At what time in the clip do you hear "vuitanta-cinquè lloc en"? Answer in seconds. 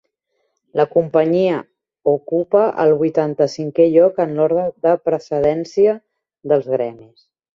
3.03-4.33